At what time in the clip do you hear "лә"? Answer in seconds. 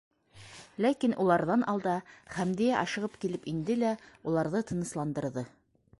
3.85-3.95